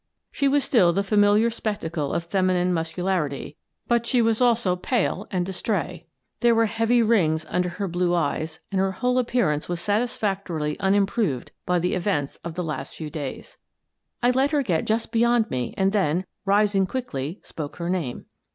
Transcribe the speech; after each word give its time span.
She 0.31 0.47
was 0.47 0.63
still 0.63 0.91
the 0.91 1.03
familiar 1.03 1.51
spectacle 1.51 2.11
of 2.11 2.23
feminine 2.23 2.73
muscularity, 2.73 3.55
but 3.87 4.07
she 4.07 4.19
was 4.19 4.41
also 4.41 4.75
pale 4.75 5.27
and 5.29 5.45
distrait 5.45 6.07
There 6.39 6.55
were 6.55 6.65
heavy 6.65 7.03
rings 7.03 7.45
under 7.47 7.69
her 7.69 7.87
blue 7.87 8.15
eyes 8.15 8.59
and 8.71 8.79
her 8.81 8.93
whole 8.93 9.19
appearance 9.19 9.69
was 9.69 9.79
satisfactorily 9.79 10.75
unimproved 10.79 11.51
by 11.67 11.77
the 11.77 11.93
events 11.93 12.37
of 12.37 12.55
the 12.55 12.63
last 12.63 12.95
few 12.95 13.11
days. 13.11 13.57
I 14.23 14.31
let 14.31 14.49
her 14.49 14.63
get 14.63 14.85
just 14.85 15.11
beyond 15.11 15.51
me 15.51 15.75
and 15.77 15.91
then, 15.91 16.25
rising 16.45 16.87
quickly, 16.87 17.39
spoke 17.43 17.75
her 17.75 17.87
name. 17.87 18.25